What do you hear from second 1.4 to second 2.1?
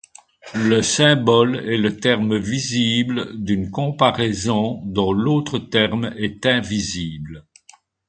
est le